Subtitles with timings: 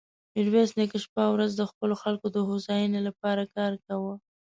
[0.33, 4.13] ميرويس نيکه شپه او ورځ د خپلو خلکو د هوساينې له پاره کار کاوه.